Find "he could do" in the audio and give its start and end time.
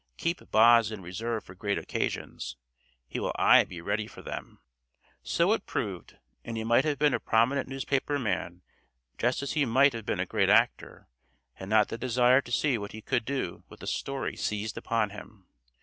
12.93-13.63